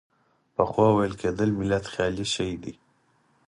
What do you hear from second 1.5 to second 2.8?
ملت خیالي څیز دی.